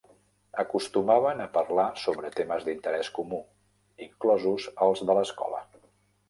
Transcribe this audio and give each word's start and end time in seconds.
Acostumaven 0.61 1.43
a 1.43 1.47
parlar 1.57 1.85
sobre 2.05 2.31
temes 2.37 2.65
d'interès 2.69 3.11
comú, 3.19 3.43
inclosos 4.07 4.67
els 4.87 5.05
de 5.11 5.19
l'escola. 5.21 5.63